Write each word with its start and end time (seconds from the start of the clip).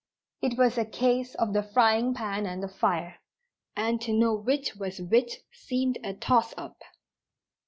It 0.41 0.57
was 0.57 0.79
a 0.79 0.85
case 0.85 1.35
of 1.35 1.53
the 1.53 1.61
frying 1.61 2.15
pan 2.15 2.47
and 2.47 2.63
the 2.63 2.67
fire, 2.67 3.19
and 3.75 4.01
to 4.01 4.11
know 4.11 4.33
which 4.33 4.75
was 4.75 4.99
which 4.99 5.41
seemed 5.51 5.99
a 6.03 6.15
"toss 6.15 6.55
up". 6.57 6.81